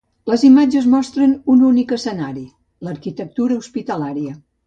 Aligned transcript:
Les 0.29 0.43
imatges 0.47 0.87
mostren 0.93 1.35
un 1.55 1.61
únic 1.67 1.93
escenari: 1.97 2.45
l'arquitectura 2.87 3.61
hospitalària. 3.65 4.35